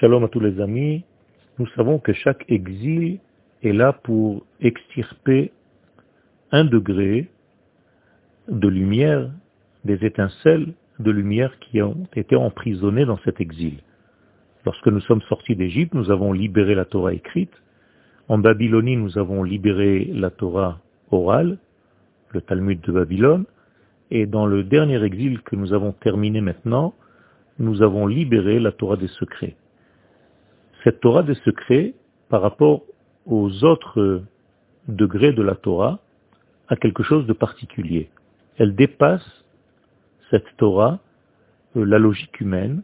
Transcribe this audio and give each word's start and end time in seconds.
Shalom 0.00 0.24
à 0.24 0.28
tous 0.28 0.40
les 0.40 0.58
amis. 0.62 1.04
Nous 1.58 1.66
savons 1.76 1.98
que 1.98 2.14
chaque 2.14 2.50
exil 2.50 3.18
est 3.62 3.74
là 3.74 3.92
pour 3.92 4.46
extirper 4.58 5.52
un 6.52 6.64
degré 6.64 7.28
de 8.48 8.66
lumière, 8.66 9.30
des 9.84 10.02
étincelles 10.02 10.72
de 11.00 11.10
lumière 11.10 11.52
qui 11.58 11.82
ont 11.82 12.06
été 12.16 12.34
emprisonnées 12.34 13.04
dans 13.04 13.18
cet 13.26 13.42
exil. 13.42 13.80
Lorsque 14.64 14.86
nous 14.86 15.02
sommes 15.02 15.20
sortis 15.28 15.54
d'Égypte, 15.54 15.92
nous 15.92 16.10
avons 16.10 16.32
libéré 16.32 16.74
la 16.74 16.86
Torah 16.86 17.12
écrite. 17.12 17.52
En 18.28 18.38
Babylonie, 18.38 18.96
nous 18.96 19.18
avons 19.18 19.42
libéré 19.42 20.10
la 20.14 20.30
Torah 20.30 20.80
orale, 21.10 21.58
le 22.30 22.40
Talmud 22.40 22.80
de 22.80 22.92
Babylone. 22.92 23.44
Et 24.10 24.24
dans 24.24 24.46
le 24.46 24.64
dernier 24.64 25.04
exil 25.04 25.42
que 25.42 25.56
nous 25.56 25.74
avons 25.74 25.92
terminé 25.92 26.40
maintenant, 26.40 26.94
nous 27.58 27.82
avons 27.82 28.06
libéré 28.06 28.60
la 28.60 28.72
Torah 28.72 28.96
des 28.96 29.08
secrets. 29.08 29.56
Cette 30.84 31.00
Torah 31.00 31.22
des 31.22 31.34
secrets, 31.34 31.94
par 32.28 32.42
rapport 32.42 32.82
aux 33.26 33.64
autres 33.64 34.22
degrés 34.88 35.32
de 35.32 35.42
la 35.42 35.54
Torah, 35.54 36.00
a 36.68 36.76
quelque 36.76 37.02
chose 37.02 37.26
de 37.26 37.32
particulier. 37.32 38.08
Elle 38.56 38.74
dépasse 38.74 39.44
cette 40.30 40.56
Torah, 40.56 41.00
euh, 41.76 41.84
la 41.84 41.98
logique 41.98 42.40
humaine, 42.40 42.82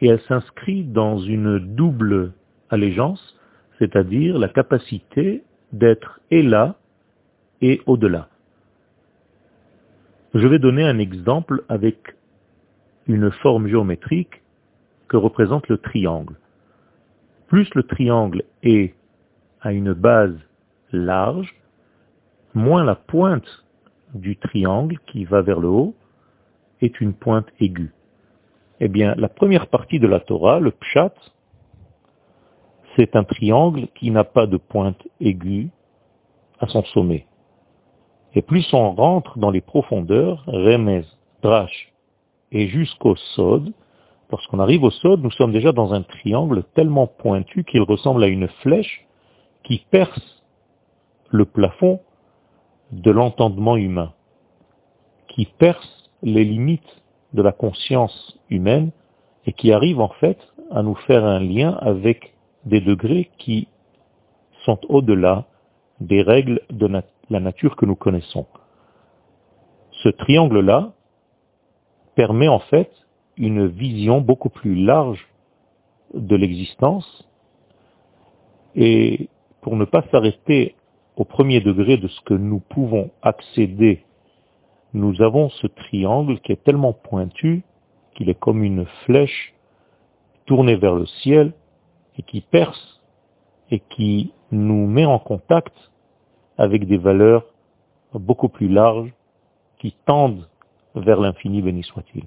et 0.00 0.08
elle 0.08 0.20
s'inscrit 0.22 0.82
dans 0.82 1.18
une 1.18 1.58
double 1.58 2.32
allégeance, 2.70 3.38
c'est-à-dire 3.78 4.38
la 4.38 4.48
capacité 4.48 5.44
d'être 5.72 6.20
et 6.30 6.42
là 6.42 6.76
et 7.60 7.80
au-delà. 7.86 8.28
Je 10.34 10.46
vais 10.46 10.58
donner 10.58 10.84
un 10.84 10.98
exemple 10.98 11.64
avec 11.68 12.16
une 13.06 13.30
forme 13.30 13.68
géométrique 13.68 14.42
que 15.08 15.16
représente 15.16 15.68
le 15.68 15.78
triangle. 15.78 16.36
Plus 17.50 17.68
le 17.74 17.82
triangle 17.82 18.44
est 18.62 18.94
à 19.60 19.72
une 19.72 19.92
base 19.92 20.38
large, 20.92 21.52
moins 22.54 22.84
la 22.84 22.94
pointe 22.94 23.64
du 24.14 24.36
triangle 24.36 25.00
qui 25.08 25.24
va 25.24 25.42
vers 25.42 25.58
le 25.58 25.66
haut 25.66 25.96
est 26.80 27.00
une 27.00 27.12
pointe 27.12 27.48
aiguë. 27.58 27.92
Eh 28.78 28.86
bien, 28.86 29.16
la 29.16 29.28
première 29.28 29.66
partie 29.66 29.98
de 29.98 30.06
la 30.06 30.20
Torah, 30.20 30.60
le 30.60 30.70
pshat, 30.70 31.12
c'est 32.94 33.16
un 33.16 33.24
triangle 33.24 33.88
qui 33.96 34.12
n'a 34.12 34.22
pas 34.22 34.46
de 34.46 34.56
pointe 34.56 35.02
aiguë 35.18 35.70
à 36.60 36.68
son 36.68 36.84
sommet. 36.84 37.26
Et 38.36 38.42
plus 38.42 38.72
on 38.72 38.92
rentre 38.92 39.40
dans 39.40 39.50
les 39.50 39.60
profondeurs, 39.60 40.44
Remez, 40.46 41.02
Drash, 41.42 41.92
et 42.52 42.68
jusqu'au 42.68 43.16
Sod, 43.34 43.72
lorsqu'on 44.30 44.58
arrive 44.58 44.84
au 44.84 44.90
Sod, 44.90 45.22
nous 45.22 45.30
sommes 45.30 45.52
déjà 45.52 45.72
dans 45.72 45.92
un 45.92 46.02
triangle 46.02 46.64
tellement 46.74 47.06
pointu 47.06 47.64
qu'il 47.64 47.82
ressemble 47.82 48.22
à 48.24 48.28
une 48.28 48.48
flèche 48.62 49.06
qui 49.64 49.84
perce 49.90 50.42
le 51.30 51.44
plafond 51.44 52.00
de 52.92 53.10
l'entendement 53.10 53.76
humain, 53.76 54.12
qui 55.28 55.46
perce 55.46 56.10
les 56.22 56.44
limites 56.44 57.02
de 57.32 57.42
la 57.42 57.52
conscience 57.52 58.38
humaine 58.50 58.90
et 59.46 59.52
qui 59.52 59.72
arrive 59.72 60.00
en 60.00 60.08
fait 60.08 60.38
à 60.70 60.82
nous 60.82 60.94
faire 60.94 61.24
un 61.24 61.40
lien 61.40 61.76
avec 61.80 62.34
des 62.64 62.80
degrés 62.80 63.30
qui 63.38 63.68
sont 64.64 64.78
au-delà 64.88 65.46
des 66.00 66.22
règles 66.22 66.60
de 66.70 66.86
la 67.30 67.40
nature 67.40 67.76
que 67.76 67.86
nous 67.86 67.96
connaissons. 67.96 68.46
Ce 70.02 70.08
triangle-là 70.08 70.92
permet 72.14 72.48
en 72.48 72.58
fait 72.58 72.90
une 73.40 73.66
vision 73.66 74.20
beaucoup 74.20 74.50
plus 74.50 74.74
large 74.74 75.26
de 76.14 76.36
l'existence 76.36 77.26
et 78.76 79.28
pour 79.62 79.76
ne 79.76 79.86
pas 79.86 80.04
s'arrêter 80.12 80.76
au 81.16 81.24
premier 81.24 81.60
degré 81.60 81.96
de 81.96 82.06
ce 82.06 82.20
que 82.20 82.34
nous 82.34 82.60
pouvons 82.60 83.10
accéder, 83.22 84.04
nous 84.92 85.22
avons 85.22 85.48
ce 85.48 85.66
triangle 85.66 86.38
qui 86.40 86.52
est 86.52 86.62
tellement 86.62 86.92
pointu 86.92 87.62
qu'il 88.14 88.28
est 88.28 88.38
comme 88.38 88.62
une 88.62 88.84
flèche 89.06 89.54
tournée 90.44 90.76
vers 90.76 90.94
le 90.94 91.06
ciel 91.06 91.54
et 92.18 92.22
qui 92.22 92.42
perce 92.42 93.00
et 93.70 93.80
qui 93.80 94.32
nous 94.52 94.86
met 94.86 95.06
en 95.06 95.18
contact 95.18 95.74
avec 96.58 96.86
des 96.86 96.98
valeurs 96.98 97.46
beaucoup 98.12 98.48
plus 98.48 98.68
larges 98.68 99.12
qui 99.78 99.94
tendent 100.04 100.46
vers 100.94 101.20
l'infini, 101.20 101.62
béni 101.62 101.84
soit-il. 101.84 102.24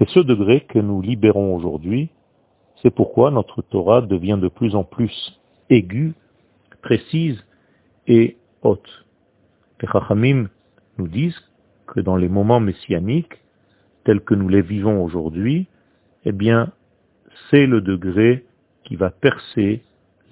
C'est 0.00 0.08
ce 0.08 0.20
degré 0.20 0.62
que 0.62 0.78
nous 0.78 1.02
libérons 1.02 1.54
aujourd'hui. 1.54 2.08
C'est 2.80 2.90
pourquoi 2.90 3.30
notre 3.30 3.60
Torah 3.60 4.00
devient 4.00 4.38
de 4.40 4.48
plus 4.48 4.74
en 4.74 4.82
plus 4.82 5.38
aiguë, 5.68 6.14
précise 6.80 7.44
et 8.06 8.38
haute. 8.62 9.04
Les 9.82 9.88
Chachamim 9.88 10.48
nous 10.96 11.06
disent 11.06 11.38
que 11.86 12.00
dans 12.00 12.16
les 12.16 12.30
moments 12.30 12.60
messianiques, 12.60 13.42
tels 14.04 14.22
que 14.22 14.34
nous 14.34 14.48
les 14.48 14.62
vivons 14.62 15.04
aujourd'hui, 15.04 15.66
eh 16.24 16.32
bien, 16.32 16.72
c'est 17.50 17.66
le 17.66 17.82
degré 17.82 18.46
qui 18.84 18.96
va 18.96 19.10
percer 19.10 19.82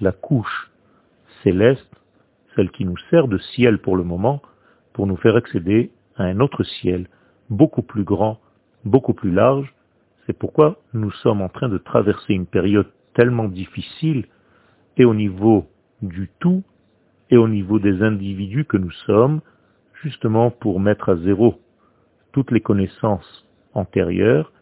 la 0.00 0.12
couche 0.12 0.70
céleste, 1.42 1.94
celle 2.56 2.70
qui 2.70 2.86
nous 2.86 2.96
sert 3.10 3.28
de 3.28 3.36
ciel 3.36 3.80
pour 3.82 3.98
le 3.98 4.04
moment, 4.04 4.40
pour 4.94 5.06
nous 5.06 5.16
faire 5.16 5.36
accéder 5.36 5.90
à 6.16 6.24
un 6.24 6.40
autre 6.40 6.64
ciel, 6.64 7.06
beaucoup 7.50 7.82
plus 7.82 8.04
grand, 8.04 8.40
beaucoup 8.88 9.14
plus 9.14 9.30
large. 9.30 9.72
C'est 10.26 10.36
pourquoi 10.36 10.78
nous 10.92 11.12
sommes 11.12 11.40
en 11.40 11.48
train 11.48 11.68
de 11.68 11.78
traverser 11.78 12.34
une 12.34 12.46
période 12.46 12.88
tellement 13.14 13.48
difficile, 13.48 14.26
et 14.96 15.04
au 15.04 15.14
niveau 15.14 15.66
du 16.02 16.30
tout, 16.40 16.62
et 17.30 17.36
au 17.36 17.48
niveau 17.48 17.78
des 17.78 18.02
individus 18.02 18.64
que 18.64 18.76
nous 18.76 18.90
sommes, 19.06 19.40
justement 20.02 20.50
pour 20.50 20.80
mettre 20.80 21.08
à 21.08 21.16
zéro 21.16 21.60
toutes 22.32 22.50
les 22.50 22.60
connaissances 22.60 23.46
antérieures 23.74 24.52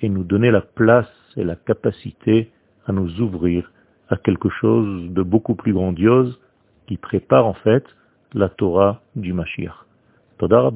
et 0.00 0.08
nous 0.08 0.24
donner 0.24 0.50
la 0.50 0.60
place 0.60 1.10
et 1.36 1.44
la 1.44 1.56
capacité 1.56 2.50
à 2.86 2.92
nous 2.92 3.20
ouvrir 3.20 3.70
à 4.08 4.16
quelque 4.16 4.48
chose 4.48 5.10
de 5.10 5.22
beaucoup 5.22 5.54
plus 5.54 5.72
grandiose 5.72 6.40
qui 6.86 6.96
prépare 6.96 7.46
en 7.46 7.54
fait 7.54 7.84
la 8.34 8.48
Torah 8.48 9.02
du 9.14 9.32
Mashiach. 9.32 9.86
Toda 10.38 10.70